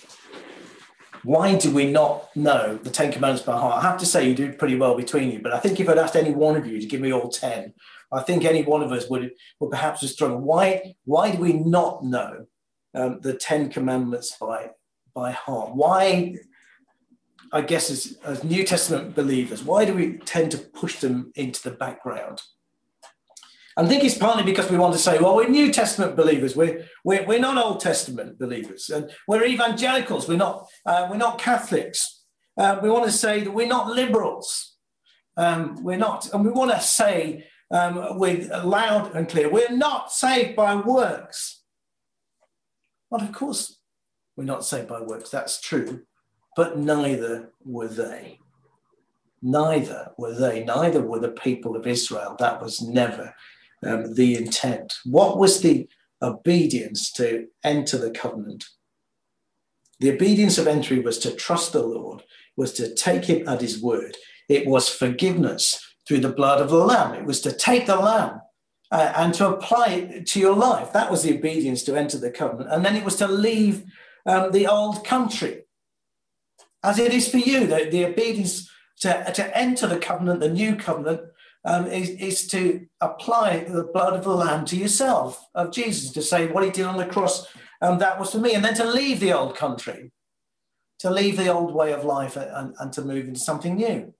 Why 1.22 1.56
do 1.56 1.72
we 1.72 1.90
not 1.90 2.34
know 2.36 2.78
the 2.82 2.90
Ten 2.90 3.12
Commandments 3.12 3.44
by 3.44 3.58
heart? 3.58 3.82
I 3.82 3.88
have 3.88 3.98
to 3.98 4.06
say 4.06 4.28
you 4.28 4.34
did 4.34 4.58
pretty 4.58 4.76
well 4.76 4.96
between 4.96 5.30
you, 5.32 5.40
but 5.40 5.52
I 5.52 5.58
think 5.58 5.80
if 5.80 5.88
I'd 5.88 5.98
asked 5.98 6.16
any 6.16 6.32
one 6.32 6.56
of 6.56 6.66
you 6.66 6.80
to 6.80 6.86
give 6.86 7.00
me 7.00 7.12
all 7.12 7.28
ten, 7.28 7.74
I 8.12 8.22
think 8.22 8.44
any 8.44 8.62
one 8.62 8.82
of 8.82 8.92
us 8.92 9.08
would, 9.08 9.32
would 9.60 9.70
perhaps 9.70 10.00
have 10.02 10.10
struggled. 10.10 10.42
Why, 10.42 10.94
why 11.04 11.32
do 11.32 11.38
we 11.38 11.52
not 11.52 12.04
know 12.04 12.46
um, 12.94 13.20
the 13.20 13.34
Ten 13.34 13.68
Commandments 13.68 14.36
by, 14.40 14.70
by 15.14 15.32
heart? 15.32 15.74
Why 15.74 16.36
I 17.52 17.60
guess, 17.60 17.90
as, 17.90 18.18
as 18.24 18.44
New 18.44 18.64
Testament 18.64 19.14
believers, 19.14 19.62
why 19.62 19.84
do 19.84 19.94
we 19.94 20.18
tend 20.18 20.50
to 20.52 20.58
push 20.58 20.98
them 20.98 21.32
into 21.36 21.62
the 21.62 21.76
background? 21.76 22.42
I 23.76 23.86
think 23.86 24.04
it's 24.04 24.16
partly 24.16 24.42
because 24.42 24.70
we 24.70 24.78
want 24.78 24.94
to 24.94 24.98
say, 24.98 25.18
well, 25.18 25.36
we're 25.36 25.48
New 25.48 25.70
Testament 25.70 26.16
believers. 26.16 26.56
We're, 26.56 26.86
we're, 27.04 27.26
we're 27.26 27.38
not 27.38 27.62
Old 27.62 27.80
Testament 27.80 28.38
believers. 28.38 28.88
And 28.88 29.10
we're 29.28 29.44
evangelicals. 29.44 30.28
We're 30.28 30.38
not, 30.38 30.66
uh, 30.86 31.08
we're 31.10 31.18
not 31.18 31.38
Catholics. 31.38 32.24
Uh, 32.56 32.78
we 32.82 32.88
want 32.88 33.04
to 33.04 33.12
say 33.12 33.42
that 33.42 33.50
we're 33.50 33.66
not 33.66 33.94
liberals. 33.94 34.76
Um, 35.36 35.82
we're 35.84 35.98
not. 35.98 36.32
And 36.32 36.42
we 36.44 36.50
want 36.50 36.70
to 36.70 36.80
say 36.80 37.46
um, 37.70 38.18
with 38.18 38.50
loud 38.50 39.14
and 39.14 39.28
clear, 39.28 39.50
we're 39.50 39.70
not 39.70 40.12
saved 40.12 40.56
by 40.56 40.74
works. 40.76 41.62
Well, 43.10 43.22
of 43.22 43.32
course, 43.32 43.78
we're 44.36 44.44
not 44.44 44.64
saved 44.64 44.88
by 44.88 45.00
works. 45.00 45.30
That's 45.30 45.60
true 45.60 46.02
but 46.56 46.78
neither 46.78 47.50
were 47.64 47.86
they. 47.86 48.40
Neither 49.42 50.12
were 50.16 50.34
they, 50.34 50.64
neither 50.64 51.02
were 51.02 51.20
the 51.20 51.28
people 51.28 51.76
of 51.76 51.86
Israel. 51.86 52.34
That 52.38 52.60
was 52.60 52.80
never 52.80 53.34
um, 53.84 54.14
the 54.14 54.34
intent. 54.34 54.94
What 55.04 55.38
was 55.38 55.60
the 55.60 55.86
obedience 56.22 57.12
to 57.12 57.48
enter 57.62 57.98
the 57.98 58.10
covenant? 58.10 58.64
The 60.00 60.10
obedience 60.10 60.56
of 60.56 60.66
entry 60.66 60.98
was 60.98 61.18
to 61.20 61.30
trust 61.30 61.72
the 61.72 61.82
Lord, 61.82 62.24
was 62.56 62.72
to 62.74 62.94
take 62.94 63.26
him 63.26 63.46
at 63.46 63.60
his 63.60 63.80
word. 63.80 64.16
It 64.48 64.66
was 64.66 64.88
forgiveness 64.88 65.85
through 66.06 66.20
the 66.20 66.28
blood 66.32 66.60
of 66.60 66.70
the 66.70 66.76
Lamb. 66.76 67.14
It 67.14 67.24
was 67.24 67.40
to 67.42 67.52
take 67.52 67.86
the 67.86 67.96
Lamb 67.96 68.40
uh, 68.90 69.12
and 69.16 69.34
to 69.34 69.48
apply 69.48 69.86
it 69.88 70.26
to 70.28 70.40
your 70.40 70.54
life. 70.54 70.92
That 70.92 71.10
was 71.10 71.22
the 71.22 71.36
obedience 71.36 71.82
to 71.84 71.96
enter 71.96 72.18
the 72.18 72.30
covenant. 72.30 72.70
And 72.72 72.84
then 72.84 72.96
it 72.96 73.04
was 73.04 73.16
to 73.16 73.28
leave 73.28 73.84
um, 74.24 74.52
the 74.52 74.66
old 74.66 75.04
country 75.04 75.62
as 76.82 76.98
it 76.98 77.12
is 77.12 77.28
for 77.28 77.38
you. 77.38 77.66
The, 77.66 77.88
the 77.90 78.04
obedience 78.06 78.70
to, 79.00 79.32
to 79.34 79.58
enter 79.58 79.86
the 79.86 79.98
covenant, 79.98 80.40
the 80.40 80.48
new 80.48 80.76
covenant, 80.76 81.20
um, 81.64 81.86
is, 81.86 82.10
is 82.10 82.46
to 82.48 82.86
apply 83.00 83.64
the 83.64 83.90
blood 83.92 84.14
of 84.14 84.22
the 84.22 84.30
Lamb 84.30 84.64
to 84.66 84.76
yourself, 84.76 85.44
of 85.54 85.72
Jesus, 85.72 86.12
to 86.12 86.22
say 86.22 86.46
what 86.46 86.62
he 86.62 86.70
did 86.70 86.86
on 86.86 86.96
the 86.96 87.06
cross, 87.06 87.46
um, 87.82 87.98
that 87.98 88.20
was 88.20 88.30
for 88.30 88.38
me, 88.38 88.54
and 88.54 88.64
then 88.64 88.74
to 88.74 88.88
leave 88.88 89.18
the 89.18 89.32
old 89.32 89.56
country, 89.56 90.12
to 91.00 91.10
leave 91.10 91.36
the 91.36 91.48
old 91.48 91.74
way 91.74 91.92
of 91.92 92.04
life 92.04 92.36
and, 92.36 92.74
and 92.78 92.92
to 92.92 93.02
move 93.02 93.26
into 93.26 93.40
something 93.40 93.74
new. 93.74 94.14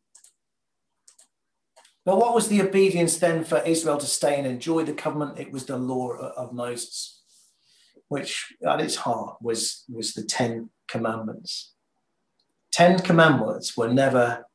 But 2.06 2.18
what 2.18 2.34
was 2.34 2.46
the 2.46 2.62
obedience 2.62 3.18
then 3.18 3.42
for 3.42 3.58
Israel 3.66 3.98
to 3.98 4.06
stay 4.06 4.38
and 4.38 4.46
enjoy 4.46 4.84
the 4.84 4.92
covenant? 4.92 5.40
It 5.40 5.50
was 5.50 5.66
the 5.66 5.76
law 5.76 6.12
of 6.12 6.52
Moses, 6.52 7.20
which 8.06 8.54
at 8.64 8.80
its 8.80 8.94
heart 8.94 9.38
was, 9.42 9.82
was 9.92 10.14
the 10.14 10.22
Ten 10.22 10.70
Commandments. 10.86 11.72
Ten 12.70 13.00
Commandments 13.00 13.76
were 13.76 13.92
never 13.92 14.46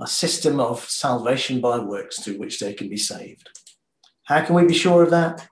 a 0.00 0.06
system 0.06 0.58
of 0.58 0.88
salvation 0.88 1.60
by 1.60 1.78
works 1.78 2.18
through 2.18 2.38
which 2.38 2.60
they 2.60 2.72
can 2.72 2.88
be 2.88 2.96
saved. 2.96 3.50
How 4.24 4.42
can 4.42 4.54
we 4.54 4.64
be 4.64 4.72
sure 4.72 5.02
of 5.02 5.10
that? 5.10 5.50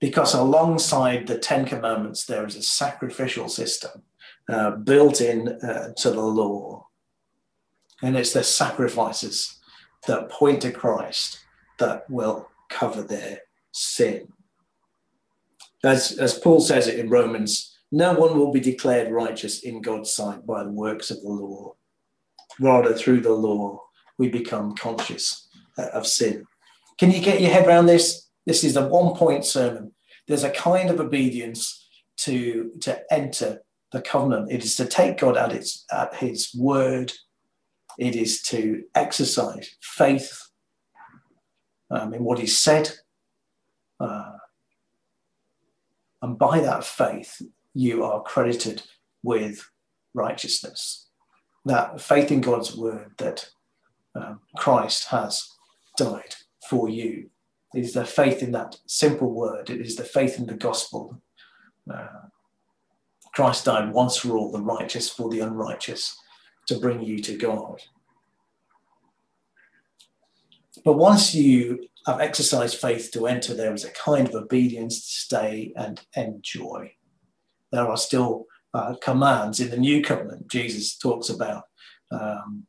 Because 0.00 0.32
alongside 0.32 1.26
the 1.26 1.36
Ten 1.36 1.66
Commandments, 1.66 2.24
there 2.24 2.46
is 2.46 2.56
a 2.56 2.62
sacrificial 2.62 3.50
system 3.50 4.04
uh, 4.48 4.70
built 4.70 5.20
in 5.20 5.48
uh, 5.48 5.92
to 5.98 6.10
the 6.10 6.22
law. 6.22 6.86
And 8.00 8.16
it's 8.16 8.32
the 8.32 8.44
sacrifices 8.44 9.57
that 10.06 10.30
point 10.30 10.62
to 10.62 10.70
Christ 10.70 11.40
that 11.78 12.08
will 12.10 12.48
cover 12.68 13.02
their 13.02 13.40
sin. 13.72 14.28
As, 15.84 16.18
as 16.18 16.38
Paul 16.38 16.60
says 16.60 16.88
it 16.88 16.98
in 16.98 17.08
Romans, 17.08 17.78
no 17.90 18.12
one 18.12 18.36
will 18.38 18.52
be 18.52 18.60
declared 18.60 19.12
righteous 19.12 19.60
in 19.60 19.80
God's 19.80 20.12
sight 20.12 20.46
by 20.46 20.64
the 20.64 20.70
works 20.70 21.10
of 21.10 21.22
the 21.22 21.28
law. 21.28 21.74
Rather, 22.60 22.94
through 22.94 23.20
the 23.20 23.32
law, 23.32 23.82
we 24.18 24.28
become 24.28 24.74
conscious 24.74 25.48
uh, 25.78 25.86
of 25.94 26.06
sin. 26.06 26.44
Can 26.98 27.12
you 27.12 27.20
get 27.20 27.40
your 27.40 27.50
head 27.50 27.66
around 27.66 27.86
this? 27.86 28.28
This 28.44 28.64
is 28.64 28.76
a 28.76 28.88
one 28.88 29.14
point 29.14 29.44
sermon. 29.44 29.92
There's 30.26 30.44
a 30.44 30.50
kind 30.50 30.90
of 30.90 31.00
obedience 31.00 31.88
to, 32.18 32.72
to 32.80 33.00
enter 33.12 33.62
the 33.92 34.02
covenant. 34.02 34.52
It 34.52 34.64
is 34.64 34.74
to 34.76 34.84
take 34.84 35.18
God 35.18 35.36
at, 35.36 35.52
its, 35.52 35.84
at 35.92 36.16
his 36.16 36.54
word. 36.54 37.12
It 37.98 38.14
is 38.14 38.40
to 38.42 38.84
exercise 38.94 39.70
faith 39.80 40.48
um, 41.90 42.14
in 42.14 42.24
what 42.24 42.38
he 42.38 42.46
said. 42.46 42.92
Uh, 43.98 44.36
and 46.22 46.38
by 46.38 46.60
that 46.60 46.84
faith, 46.84 47.42
you 47.74 48.04
are 48.04 48.22
credited 48.22 48.82
with 49.22 49.68
righteousness. 50.14 51.08
That 51.64 52.00
faith 52.00 52.30
in 52.30 52.40
God's 52.40 52.76
word 52.76 53.12
that 53.18 53.50
um, 54.14 54.40
Christ 54.56 55.08
has 55.08 55.48
died 55.96 56.36
for 56.68 56.88
you. 56.88 57.30
It 57.74 57.80
is 57.80 57.92
the 57.92 58.04
faith 58.04 58.42
in 58.42 58.52
that 58.52 58.76
simple 58.86 59.32
word. 59.32 59.70
It 59.70 59.80
is 59.80 59.96
the 59.96 60.04
faith 60.04 60.38
in 60.38 60.46
the 60.46 60.54
gospel. 60.54 61.20
Uh, 61.92 62.06
Christ 63.34 63.66
died 63.66 63.92
once 63.92 64.16
for 64.16 64.36
all, 64.36 64.50
the 64.50 64.60
righteous 64.60 65.10
for 65.10 65.28
the 65.28 65.40
unrighteous, 65.40 66.16
to 66.68 66.78
bring 66.78 67.02
you 67.02 67.18
to 67.22 67.36
God. 67.36 67.82
But 70.84 70.94
once 70.94 71.34
you 71.34 71.88
have 72.06 72.20
exercised 72.20 72.78
faith 72.78 73.10
to 73.12 73.26
enter, 73.26 73.54
there 73.54 73.74
is 73.74 73.84
a 73.84 73.90
kind 73.90 74.28
of 74.28 74.34
obedience 74.34 75.00
to 75.00 75.10
stay 75.10 75.72
and 75.76 76.00
enjoy. 76.16 76.92
There 77.72 77.86
are 77.86 77.96
still 77.96 78.46
uh, 78.72 78.94
commands 79.02 79.60
in 79.60 79.70
the 79.70 79.76
new 79.76 80.02
covenant. 80.02 80.48
Jesus 80.48 80.96
talks 80.96 81.28
about 81.28 81.64
um, 82.10 82.66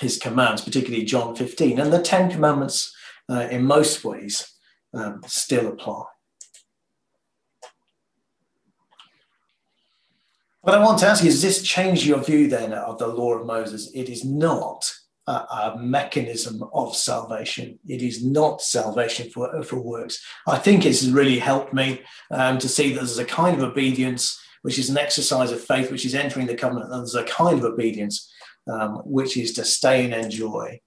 his 0.00 0.18
commands, 0.18 0.62
particularly 0.62 1.04
John 1.04 1.34
15, 1.36 1.78
and 1.78 1.92
the 1.92 2.02
Ten 2.02 2.30
Commandments 2.30 2.94
uh, 3.30 3.48
in 3.50 3.64
most 3.64 4.04
ways 4.04 4.52
um, 4.92 5.22
still 5.26 5.68
apply. 5.68 6.04
What 10.66 10.74
I 10.74 10.82
want 10.82 10.98
to 10.98 11.06
ask 11.06 11.22
you 11.22 11.28
is 11.28 11.40
this 11.40 11.62
change 11.62 12.04
your 12.04 12.18
view 12.18 12.48
then 12.48 12.72
of 12.72 12.98
the 12.98 13.06
law 13.06 13.34
of 13.34 13.46
Moses? 13.46 13.88
It 13.94 14.08
is 14.08 14.24
not 14.24 14.92
a, 15.28 15.30
a 15.30 15.76
mechanism 15.78 16.64
of 16.74 16.96
salvation. 16.96 17.78
It 17.86 18.02
is 18.02 18.24
not 18.24 18.60
salvation 18.60 19.30
for, 19.30 19.62
for 19.62 19.78
works. 19.78 20.20
I 20.44 20.58
think 20.58 20.84
it's 20.84 21.04
really 21.04 21.38
helped 21.38 21.72
me 21.72 22.02
um, 22.32 22.58
to 22.58 22.68
see 22.68 22.92
that 22.92 22.96
there's 22.96 23.16
a 23.18 23.24
kind 23.24 23.56
of 23.56 23.70
obedience, 23.70 24.40
which 24.62 24.76
is 24.76 24.90
an 24.90 24.98
exercise 24.98 25.52
of 25.52 25.60
faith, 25.60 25.92
which 25.92 26.04
is 26.04 26.16
entering 26.16 26.48
the 26.48 26.56
covenant. 26.56 26.90
And 26.90 27.02
there's 27.02 27.14
a 27.14 27.22
kind 27.22 27.60
of 27.60 27.64
obedience, 27.64 28.28
um, 28.68 28.96
which 29.04 29.36
is 29.36 29.52
to 29.52 29.64
stay 29.64 30.04
and 30.04 30.12
enjoy 30.12 30.80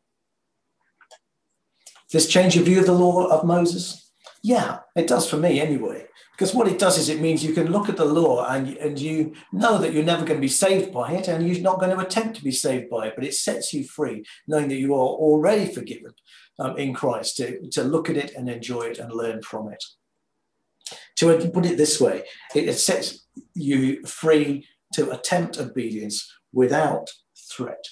this 2.11 2.27
change 2.27 2.55
your 2.55 2.65
view 2.65 2.79
of 2.79 2.85
the 2.85 2.91
law 2.91 3.27
of 3.27 3.45
Moses? 3.45 4.08
Yeah, 4.41 4.79
it 4.95 5.07
does 5.07 5.29
for 5.29 5.37
me 5.37 5.59
anyway. 5.59 6.05
Because 6.31 6.53
what 6.53 6.69
it 6.69 6.79
does 6.79 6.97
is 6.97 7.09
it 7.09 7.19
means 7.19 7.43
you 7.43 7.53
can 7.53 7.71
look 7.71 7.89
at 7.89 7.97
the 7.97 8.05
law 8.05 8.45
and, 8.47 8.77
and 8.77 8.97
you 8.97 9.33
know 9.51 9.77
that 9.77 9.91
you're 9.91 10.03
never 10.03 10.23
going 10.23 10.37
to 10.37 10.41
be 10.41 10.47
saved 10.47 10.93
by 10.93 11.11
it 11.11 11.27
and 11.27 11.45
you're 11.45 11.61
not 11.61 11.79
going 11.79 11.95
to 11.95 12.01
attempt 12.01 12.37
to 12.37 12.43
be 12.43 12.51
saved 12.51 12.89
by 12.89 13.07
it, 13.07 13.15
but 13.15 13.25
it 13.25 13.33
sets 13.33 13.73
you 13.73 13.83
free, 13.83 14.23
knowing 14.47 14.69
that 14.69 14.79
you 14.79 14.93
are 14.93 14.97
already 14.97 15.65
forgiven 15.65 16.13
um, 16.57 16.77
in 16.77 16.93
Christ, 16.93 17.35
to, 17.37 17.67
to 17.71 17.83
look 17.83 18.09
at 18.09 18.15
it 18.15 18.33
and 18.35 18.49
enjoy 18.49 18.83
it 18.83 18.99
and 18.99 19.11
learn 19.11 19.41
from 19.41 19.69
it. 19.69 19.83
To 21.17 21.51
put 21.53 21.65
it 21.65 21.75
this 21.77 21.99
way, 21.99 22.23
it, 22.55 22.69
it 22.69 22.79
sets 22.79 23.25
you 23.53 24.05
free 24.05 24.65
to 24.93 25.11
attempt 25.11 25.59
obedience 25.59 26.33
without 26.53 27.09
threat. 27.35 27.83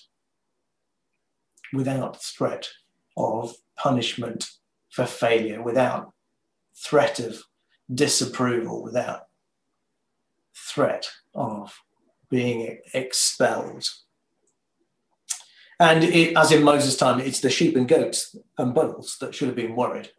Without 1.73 2.23
threat 2.23 2.69
of 3.17 3.55
punishment 3.75 4.49
for 4.89 5.05
failure, 5.05 5.61
without 5.61 6.13
threat 6.77 7.19
of 7.19 7.43
disapproval, 7.93 8.83
without 8.83 9.27
threat 10.55 11.09
of 11.33 11.79
being 12.29 12.79
expelled. 12.93 13.89
And 15.79 16.03
it, 16.03 16.35
as 16.35 16.51
in 16.51 16.63
Moses' 16.63 16.97
time, 16.97 17.19
it's 17.19 17.39
the 17.39 17.49
sheep 17.49 17.75
and 17.75 17.87
goats 17.87 18.35
and 18.57 18.73
bulls 18.73 19.17
that 19.21 19.35
should 19.35 19.47
have 19.47 19.55
been 19.55 19.75
worried 19.75 20.09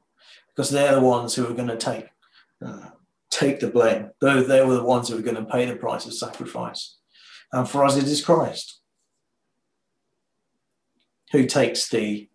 because 0.48 0.70
they're 0.70 0.94
the 0.94 1.00
ones 1.00 1.34
who 1.34 1.46
are 1.46 1.54
going 1.54 1.68
to 1.68 1.76
take, 1.76 2.06
uh, 2.64 2.90
take 3.30 3.60
the 3.60 3.68
blame. 3.68 4.10
Though 4.20 4.42
they 4.42 4.64
were 4.64 4.76
the 4.76 4.84
ones 4.84 5.08
who 5.08 5.18
are 5.18 5.22
going 5.22 5.36
to 5.36 5.44
pay 5.44 5.64
the 5.66 5.76
price 5.76 6.06
of 6.06 6.14
sacrifice. 6.14 6.96
And 7.52 7.68
for 7.68 7.84
us, 7.84 7.96
it 7.96 8.04
is 8.04 8.24
Christ 8.24 8.78
who 11.32 11.46
takes 11.46 11.88
the 11.88 12.28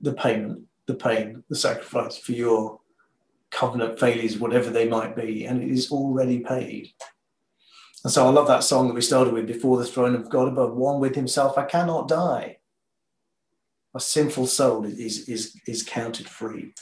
the 0.00 0.12
payment, 0.12 0.64
the 0.86 0.94
pain, 0.94 1.44
the 1.48 1.54
sacrifice 1.54 2.18
for 2.18 2.32
your 2.32 2.80
covenant 3.52 4.00
failures, 4.00 4.38
whatever 4.38 4.70
they 4.70 4.88
might 4.88 5.14
be, 5.14 5.44
and 5.44 5.62
it 5.62 5.70
is 5.70 5.92
already 5.92 6.40
paid. 6.40 6.90
And 8.02 8.12
so 8.12 8.26
I 8.26 8.30
love 8.30 8.48
that 8.48 8.64
song 8.64 8.88
that 8.88 8.94
we 8.94 9.02
started 9.02 9.32
with 9.32 9.46
before 9.46 9.78
the 9.78 9.84
throne 9.84 10.16
of 10.16 10.28
God 10.28 10.48
above, 10.48 10.74
one 10.74 10.98
with 10.98 11.14
himself, 11.14 11.56
I 11.56 11.64
cannot 11.64 12.08
die. 12.08 12.58
A 13.94 14.00
sinful 14.00 14.46
soul 14.46 14.84
is, 14.84 15.28
is, 15.28 15.54
is 15.66 15.82
counted 15.82 16.28
free. 16.28 16.74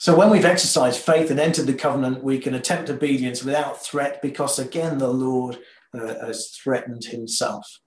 So 0.00 0.16
when 0.16 0.30
we've 0.30 0.44
exercised 0.44 1.00
faith 1.00 1.30
and 1.30 1.38
entered 1.38 1.66
the 1.66 1.74
covenant, 1.74 2.24
we 2.24 2.38
can 2.38 2.54
attempt 2.54 2.88
obedience 2.88 3.44
without 3.44 3.82
threat 3.82 4.22
because, 4.22 4.58
again, 4.58 4.98
the 4.98 5.12
Lord 5.12 5.58
uh, 5.92 6.26
has 6.26 6.50
threatened 6.50 7.04
himself. 7.04 7.80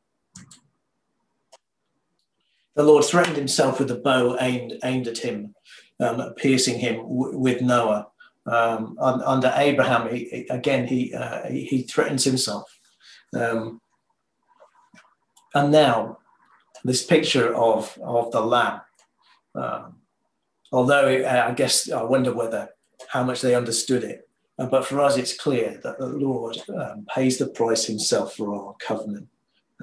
The 2.76 2.84
Lord 2.84 3.04
threatened 3.04 3.38
himself 3.38 3.80
with 3.80 3.92
a 3.92 3.96
bow 3.96 4.38
aimed, 4.40 4.74
aimed 4.84 5.08
at 5.08 5.20
him, 5.20 5.56
um, 6.02 6.34
piercing 6.36 6.80
him 6.80 6.98
w- 6.98 7.38
with 7.38 7.62
Noah. 7.62 8.08
Um, 8.48 8.98
under 9.00 9.54
Abraham, 9.56 10.10
he, 10.10 10.48
again, 10.50 10.88
he, 10.88 11.14
uh, 11.14 11.48
he, 11.48 11.84
threatens 11.84 12.24
himself. 12.24 12.68
Um, 13.36 13.80
and 15.54 15.72
now, 15.72 16.18
this 16.84 17.06
picture 17.06 17.54
of, 17.56 17.98
of 18.04 18.32
the 18.32 18.42
lamb, 18.42 18.82
um, 19.54 19.98
although 20.72 21.22
uh, 21.22 21.46
I 21.50 21.54
guess 21.54 21.92
I 21.92 22.02
wonder 22.02 22.34
whether 22.34 22.70
how 23.10 23.24
much 23.24 23.42
they 23.42 23.54
understood 23.54 24.04
it. 24.04 24.28
Uh, 24.58 24.66
but 24.66 24.86
for 24.86 25.00
us, 25.02 25.18
it's 25.18 25.38
clear 25.38 25.80
that 25.84 26.00
the 26.00 26.08
Lord 26.08 26.58
um, 26.70 27.06
pays 27.14 27.38
the 27.38 27.48
price 27.48 27.86
himself 27.86 28.36
for 28.36 28.56
our 28.56 28.76
covenant 28.80 29.28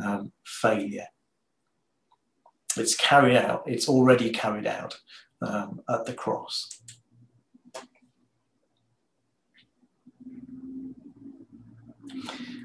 um, 0.03 0.33
failure. 0.45 1.07
It's 2.77 2.97
carried 2.97 3.37
out, 3.37 3.63
it's 3.67 3.89
already 3.89 4.31
carried 4.31 4.67
out 4.67 4.99
um, 5.43 5.81
at 5.89 6.07
the 6.07 6.13
cross. 6.13 6.69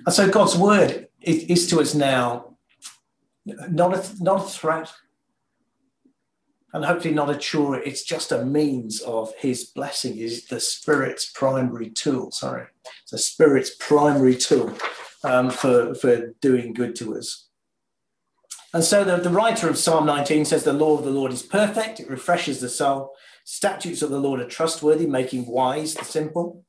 And 0.05 0.13
so 0.13 0.29
God's 0.29 0.57
word 0.57 1.07
is, 1.21 1.67
to 1.67 1.79
us 1.79 1.93
now 1.95 2.55
not 3.45 3.93
a, 3.93 4.23
not 4.23 4.45
a 4.45 4.49
threat 4.49 4.91
and 6.73 6.83
hopefully 6.83 7.13
not 7.13 7.29
a 7.29 7.37
chore. 7.37 7.79
It's 7.79 8.03
just 8.03 8.31
a 8.31 8.45
means 8.45 8.99
of 9.01 9.33
his 9.35 9.65
blessing, 9.65 10.17
is 10.17 10.45
the 10.47 10.59
Spirit's 10.59 11.29
primary 11.29 11.89
tool. 11.89 12.31
Sorry, 12.31 12.65
it's 13.03 13.11
the 13.11 13.17
Spirit's 13.17 13.75
primary 13.79 14.35
tool 14.35 14.73
um, 15.23 15.49
for, 15.49 15.93
for 15.95 16.33
doing 16.41 16.73
good 16.73 16.95
to 16.97 17.17
us. 17.17 17.47
And 18.73 18.83
so 18.83 19.03
the, 19.03 19.17
the 19.17 19.29
writer 19.29 19.69
of 19.69 19.77
Psalm 19.77 20.05
19 20.07 20.45
says, 20.45 20.63
The 20.63 20.73
law 20.73 20.97
of 20.97 21.05
the 21.05 21.11
Lord 21.11 21.31
is 21.31 21.43
perfect, 21.43 21.99
it 21.99 22.09
refreshes 22.09 22.59
the 22.59 22.69
soul. 22.69 23.15
Statutes 23.45 24.01
of 24.01 24.09
the 24.09 24.19
Lord 24.19 24.39
are 24.39 24.47
trustworthy, 24.47 25.05
making 25.05 25.45
wise 25.45 25.93
the 25.93 26.03
simple. 26.03 26.65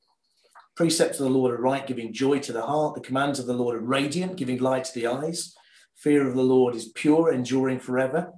Precepts 0.76 1.18
of 1.18 1.24
the 1.24 1.30
Lord 1.30 1.52
are 1.52 1.62
right, 1.62 1.86
giving 1.86 2.12
joy 2.12 2.40
to 2.40 2.52
the 2.52 2.66
heart. 2.66 2.94
The 2.94 3.00
commands 3.00 3.38
of 3.38 3.46
the 3.46 3.54
Lord 3.54 3.76
are 3.76 3.80
radiant, 3.80 4.36
giving 4.36 4.58
light 4.58 4.84
to 4.84 4.94
the 4.94 5.06
eyes. 5.06 5.54
Fear 5.94 6.28
of 6.28 6.34
the 6.34 6.42
Lord 6.42 6.74
is 6.74 6.88
pure, 6.88 7.32
enduring 7.32 7.78
forever. 7.78 8.32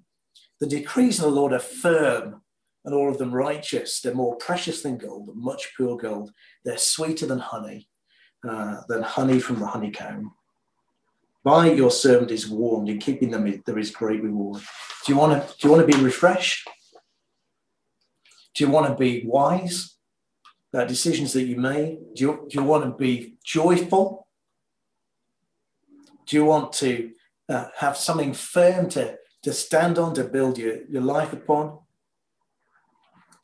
The 0.61 0.67
decrees 0.67 1.19
of 1.19 1.25
the 1.25 1.31
Lord 1.31 1.53
are 1.53 1.59
firm, 1.59 2.43
and 2.85 2.95
all 2.95 3.11
of 3.11 3.19
them 3.19 3.35
righteous. 3.35 4.01
They're 4.01 4.15
more 4.15 4.37
precious 4.37 4.83
than 4.83 4.99
gold, 4.99 5.31
much 5.35 5.73
pure 5.75 5.97
gold. 5.97 6.31
They're 6.65 6.79
sweeter 6.79 7.27
than 7.27 7.41
honey, 7.41 7.89
uh, 8.47 8.83
than 8.89 9.03
honey 9.03 9.41
from 9.41 9.59
the 9.59 9.67
honeycomb. 9.67 10.33
By 11.47 11.71
your 11.71 11.93
servant 11.93 12.33
is 12.33 12.49
warmed, 12.49 12.89
in 12.89 12.99
keeping 12.99 13.31
them 13.31 13.63
there 13.65 13.79
is 13.79 13.93
great 13.93 14.21
reward. 14.21 14.63
Do 15.05 15.13
you 15.13 15.17
want 15.17 15.33
to? 15.33 15.55
Do 15.57 15.69
you 15.69 15.73
want 15.73 15.89
to 15.89 15.97
be 15.97 16.03
refreshed? 16.03 16.69
Do 18.53 18.65
you 18.65 18.69
want 18.69 18.89
to 18.89 18.97
be 18.97 19.23
wise 19.25 19.97
about 20.73 20.89
decisions 20.89 21.33
that 21.35 21.45
you 21.45 21.57
made? 21.57 21.99
Do 22.17 22.25
you, 22.25 22.47
do 22.51 22.59
you 22.59 22.65
want 22.65 22.83
to 22.83 22.91
be 22.91 23.37
joyful? 23.45 24.27
Do 26.27 26.35
you 26.35 26.45
want 26.45 26.73
to 26.83 27.13
uh, 27.49 27.67
have 27.79 27.97
something 27.97 28.35
firm 28.35 28.89
to, 28.89 29.17
to 29.45 29.53
stand 29.53 30.01
on, 30.01 30.15
to 30.15 30.25
build 30.25 30.59
your, 30.59 30.85
your 30.89 31.03
life 31.03 31.33
upon? 31.33 31.79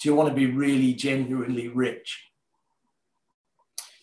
Do 0.01 0.09
you 0.09 0.17
want 0.17 0.29
to 0.29 0.35
be 0.35 0.47
really 0.47 0.93
genuinely 0.95 1.69
rich? 1.69 2.21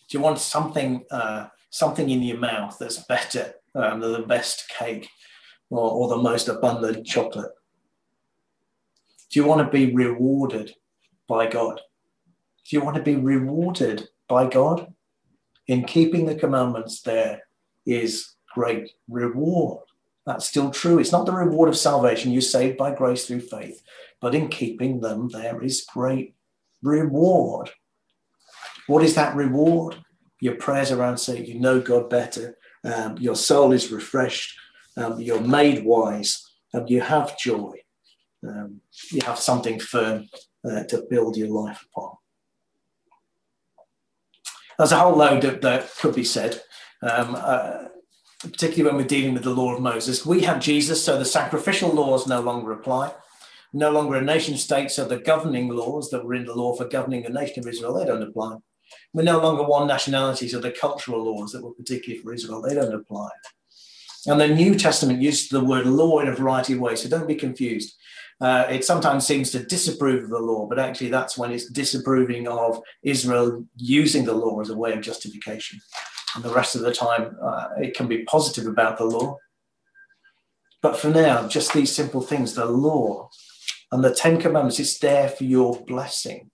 Do 0.08 0.16
you 0.16 0.24
want 0.24 0.38
something 0.38 1.04
uh, 1.10 1.48
something 1.68 2.08
in 2.08 2.22
your 2.22 2.38
mouth 2.38 2.78
that's 2.80 3.04
better 3.04 3.56
um, 3.74 4.00
the 4.00 4.24
best 4.26 4.68
cake 4.68 5.08
or, 5.70 5.90
or 5.90 6.08
the 6.08 6.16
most 6.16 6.48
abundant 6.48 7.06
chocolate? 7.06 7.52
Do 9.30 9.40
you 9.40 9.46
want 9.46 9.64
to 9.64 9.70
be 9.70 9.94
rewarded 9.94 10.74
by 11.28 11.46
God? 11.46 11.80
Do 12.68 12.76
you 12.76 12.82
want 12.82 12.96
to 12.96 13.02
be 13.02 13.16
rewarded 13.16 14.08
by 14.28 14.48
God? 14.48 14.92
In 15.66 15.84
keeping 15.84 16.26
the 16.26 16.34
commandments, 16.34 17.02
there 17.02 17.42
is 17.86 18.34
great 18.54 18.90
reward. 19.08 19.84
That's 20.26 20.46
still 20.46 20.70
true. 20.70 20.98
It's 20.98 21.12
not 21.12 21.26
the 21.26 21.32
reward 21.32 21.68
of 21.68 21.76
salvation. 21.76 22.32
You're 22.32 22.42
saved 22.42 22.76
by 22.76 22.94
grace 22.94 23.26
through 23.26 23.40
faith, 23.40 23.82
but 24.20 24.34
in 24.34 24.48
keeping 24.48 25.00
them, 25.00 25.28
there 25.28 25.62
is 25.62 25.86
great 25.92 26.34
reward. 26.82 27.70
What 28.86 29.04
is 29.04 29.14
that 29.14 29.36
reward? 29.36 29.96
Your 30.40 30.56
prayers 30.56 30.90
are 30.90 31.02
answered. 31.02 31.46
You 31.46 31.60
know 31.60 31.80
God 31.80 32.10
better. 32.10 32.58
Um, 32.84 33.18
your 33.18 33.36
soul 33.36 33.72
is 33.72 33.92
refreshed. 33.92 34.58
Um, 34.96 35.20
you're 35.20 35.40
made 35.40 35.84
wise. 35.84 36.46
And 36.72 36.88
you 36.88 37.00
have 37.00 37.38
joy. 37.38 37.80
Um, 38.46 38.80
you 39.10 39.20
have 39.24 39.38
something 39.38 39.80
firm 39.80 40.28
uh, 40.64 40.84
to 40.84 41.04
build 41.10 41.36
your 41.36 41.48
life 41.48 41.84
upon. 41.90 42.12
There's 44.78 44.92
a 44.92 44.98
whole 44.98 45.16
load 45.16 45.42
that, 45.42 45.90
could 45.98 46.14
be 46.14 46.24
said. 46.24 46.62
Um, 47.02 47.36
uh, 47.36 47.84
particularly 48.42 48.84
when 48.84 48.96
we're 48.96 49.08
dealing 49.08 49.34
with 49.34 49.44
the 49.44 49.54
law 49.54 49.74
of 49.74 49.82
Moses. 49.82 50.24
We 50.24 50.42
have 50.42 50.60
Jesus, 50.60 51.04
so 51.04 51.18
the 51.18 51.24
sacrificial 51.24 51.90
laws 51.90 52.26
no 52.26 52.40
longer 52.40 52.72
apply. 52.72 53.12
No 53.72 53.90
longer 53.90 54.16
a 54.16 54.22
nation 54.22 54.56
state, 54.56 54.90
so 54.90 55.04
the 55.04 55.18
governing 55.18 55.68
laws 55.68 56.10
that 56.10 56.24
were 56.24 56.34
in 56.34 56.46
the 56.46 56.54
law 56.54 56.74
for 56.74 56.86
governing 56.86 57.22
the 57.22 57.28
nation 57.28 57.60
of 57.60 57.68
Israel, 57.68 57.94
they 57.94 58.04
don't 58.04 58.22
apply. 58.22 58.56
We're 59.12 59.22
no 59.22 59.40
longer 59.40 59.62
one 59.62 59.86
nationality, 59.86 60.48
so 60.48 60.60
the 60.60 60.70
cultural 60.70 61.24
laws 61.24 61.52
that 61.52 61.62
were 61.62 61.72
particularly 61.72 62.22
for 62.22 62.32
Israel, 62.32 62.62
they 62.62 62.74
don't 62.74 62.94
apply. 62.94 63.28
And 64.26 64.40
the 64.40 64.48
New 64.48 64.74
Testament 64.74 65.22
uses 65.22 65.48
the 65.48 65.64
word 65.64 65.86
law 65.86 66.20
in 66.20 66.28
a 66.28 66.34
variety 66.34 66.74
of 66.74 66.80
ways, 66.80 67.02
so 67.02 67.08
don't 67.08 67.28
be 67.28 67.34
confused. 67.34 67.96
Uh, 68.40 68.66
it 68.70 68.84
sometimes 68.84 69.26
seems 69.26 69.50
to 69.50 69.62
disapprove 69.62 70.24
of 70.24 70.30
the 70.30 70.38
law, 70.38 70.66
but 70.66 70.78
actually 70.78 71.10
that's 71.10 71.36
when 71.36 71.52
it's 71.52 71.68
disapproving 71.68 72.48
of 72.48 72.80
Israel 73.02 73.66
using 73.76 74.24
the 74.24 74.32
law 74.32 74.60
as 74.60 74.70
a 74.70 74.76
way 74.76 74.92
of 74.92 75.02
justification 75.02 75.78
and 76.34 76.44
the 76.44 76.52
rest 76.52 76.74
of 76.74 76.82
the 76.82 76.92
time 76.92 77.36
uh, 77.42 77.68
it 77.78 77.94
can 77.94 78.06
be 78.06 78.24
positive 78.24 78.66
about 78.66 78.98
the 78.98 79.04
law. 79.04 79.36
But 80.82 80.96
for 80.96 81.08
now, 81.08 81.46
just 81.48 81.74
these 81.74 81.94
simple 81.94 82.22
things 82.22 82.54
the 82.54 82.64
law 82.64 83.28
and 83.92 84.02
the 84.02 84.14
Ten 84.14 84.40
Commandments, 84.40 84.78
it's 84.78 84.98
there 84.98 85.28
for 85.28 85.44
your 85.44 85.84
blessing. 85.84 86.50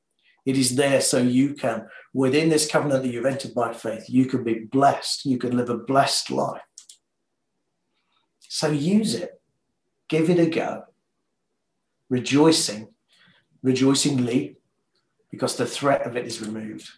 It 0.47 0.57
is 0.57 0.77
there 0.77 1.01
so 1.01 1.19
you 1.19 1.55
can, 1.55 1.89
within 2.15 2.49
this 2.49 2.71
covenant 2.71 3.03
that 3.03 3.11
you've 3.11 3.27
entered 3.27 3.53
by 3.53 3.73
faith, 3.73 4.05
you 4.09 4.27
can 4.27 4.45
be 4.45 4.61
blessed. 4.61 5.27
You 5.27 5.39
can 5.39 5.57
live 5.57 5.69
a 5.69 5.77
blessed 5.77 6.31
life. 6.31 6.63
So 8.49 8.71
use 8.71 9.15
it, 9.15 9.41
give 10.09 10.31
it 10.31 10.39
a 10.39 10.49
go, 10.49 10.85
rejoicing, 12.09 12.89
rejoicingly, 13.63 14.57
because 15.33 15.57
the 15.57 15.67
threat 15.67 16.07
of 16.07 16.17
it 16.17 16.27
is 16.27 16.41
removed. 16.41 16.89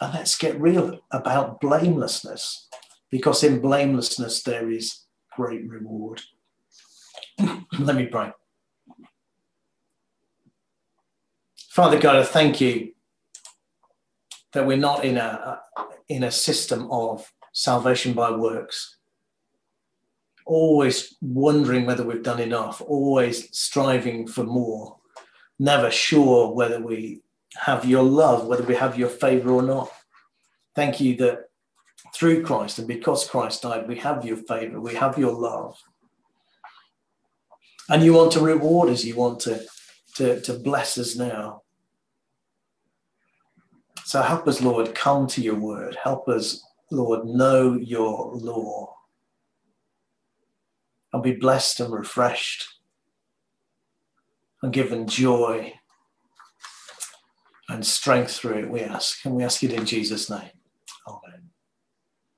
And 0.00 0.12
let's 0.12 0.36
get 0.36 0.60
real 0.60 1.00
about 1.10 1.60
blamelessness, 1.60 2.68
because 3.10 3.42
in 3.42 3.60
blamelessness 3.60 4.42
there 4.42 4.70
is 4.70 5.06
great 5.34 5.66
reward. 5.66 6.20
Let 7.78 7.96
me 7.96 8.06
pray. 8.06 8.32
Father 11.78 12.00
God, 12.00 12.16
I 12.16 12.24
thank 12.24 12.60
you 12.60 12.90
that 14.52 14.66
we're 14.66 14.76
not 14.76 15.04
in 15.04 15.16
a, 15.16 15.60
in 16.08 16.24
a 16.24 16.30
system 16.32 16.90
of 16.90 17.32
salvation 17.52 18.14
by 18.14 18.32
works. 18.32 18.96
Always 20.44 21.14
wondering 21.20 21.86
whether 21.86 22.02
we've 22.02 22.24
done 22.24 22.40
enough, 22.40 22.80
always 22.80 23.56
striving 23.56 24.26
for 24.26 24.42
more, 24.42 24.96
never 25.60 25.88
sure 25.88 26.52
whether 26.52 26.80
we 26.80 27.22
have 27.54 27.84
your 27.84 28.02
love, 28.02 28.48
whether 28.48 28.64
we 28.64 28.74
have 28.74 28.98
your 28.98 29.08
favor 29.08 29.52
or 29.52 29.62
not. 29.62 29.88
Thank 30.74 30.98
you 30.98 31.14
that 31.18 31.44
through 32.12 32.42
Christ 32.42 32.80
and 32.80 32.88
because 32.88 33.30
Christ 33.30 33.62
died, 33.62 33.86
we 33.86 33.98
have 33.98 34.24
your 34.24 34.38
favor, 34.38 34.80
we 34.80 34.96
have 34.96 35.16
your 35.16 35.32
love. 35.32 35.80
And 37.88 38.02
you 38.02 38.14
want 38.14 38.32
to 38.32 38.40
reward 38.40 38.88
us, 38.88 39.04
you 39.04 39.14
want 39.14 39.38
to, 39.42 39.64
to, 40.16 40.40
to 40.40 40.54
bless 40.54 40.98
us 40.98 41.14
now. 41.14 41.62
So 44.08 44.22
help 44.22 44.48
us, 44.48 44.62
Lord, 44.62 44.94
come 44.94 45.26
to 45.26 45.42
your 45.42 45.56
word. 45.56 45.94
Help 46.02 46.30
us, 46.30 46.66
Lord, 46.90 47.26
know 47.26 47.74
your 47.74 48.34
law. 48.36 48.96
And 51.12 51.22
be 51.22 51.32
blessed 51.32 51.80
and 51.80 51.92
refreshed 51.92 52.66
and 54.62 54.72
given 54.72 55.06
joy 55.08 55.74
and 57.68 57.84
strength 57.84 58.32
through 58.32 58.60
it, 58.60 58.70
we 58.70 58.80
ask. 58.80 59.26
And 59.26 59.34
we 59.34 59.44
ask 59.44 59.62
it 59.62 59.74
in 59.74 59.84
Jesus' 59.84 60.30
name. 60.30 60.57